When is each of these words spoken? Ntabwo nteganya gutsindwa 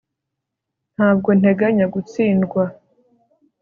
Ntabwo 0.95 1.29
nteganya 1.39 1.85
gutsindwa 1.93 2.63